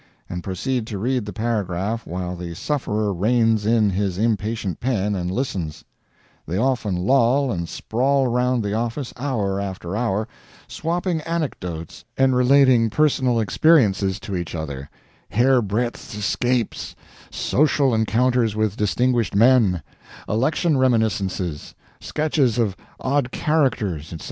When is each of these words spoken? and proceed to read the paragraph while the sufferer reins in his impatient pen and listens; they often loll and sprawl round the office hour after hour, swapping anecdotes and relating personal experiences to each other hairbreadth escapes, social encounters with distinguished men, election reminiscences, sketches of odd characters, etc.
and 0.27 0.43
proceed 0.43 0.87
to 0.87 0.97
read 0.97 1.25
the 1.25 1.31
paragraph 1.33 2.07
while 2.07 2.35
the 2.35 2.55
sufferer 2.55 3.13
reins 3.13 3.65
in 3.67 3.89
his 3.91 4.17
impatient 4.17 4.79
pen 4.79 5.13
and 5.13 5.29
listens; 5.29 5.85
they 6.47 6.57
often 6.57 6.95
loll 6.95 7.51
and 7.51 7.69
sprawl 7.69 8.25
round 8.27 8.63
the 8.63 8.73
office 8.73 9.13
hour 9.15 9.59
after 9.61 9.95
hour, 9.95 10.27
swapping 10.67 11.21
anecdotes 11.21 12.03
and 12.17 12.35
relating 12.35 12.89
personal 12.89 13.39
experiences 13.39 14.19
to 14.19 14.35
each 14.35 14.55
other 14.55 14.89
hairbreadth 15.29 16.17
escapes, 16.17 16.95
social 17.29 17.93
encounters 17.93 18.55
with 18.55 18.75
distinguished 18.75 19.35
men, 19.35 19.83
election 20.27 20.79
reminiscences, 20.79 21.75
sketches 21.99 22.57
of 22.57 22.75
odd 22.99 23.29
characters, 23.29 24.11
etc. 24.11 24.19